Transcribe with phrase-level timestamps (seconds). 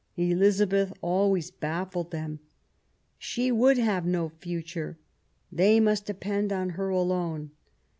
[0.17, 2.39] Elizabeth always baffled them.
[3.19, 4.97] She would have no future;
[5.51, 7.51] they must depend on her alone.